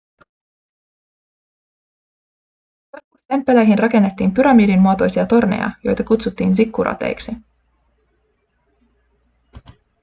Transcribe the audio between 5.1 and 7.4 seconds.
torneja joita kutsuttiin zikkurateiksi